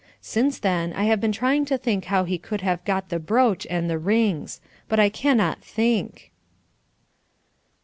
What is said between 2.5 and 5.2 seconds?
have got the brooch and the rings. But I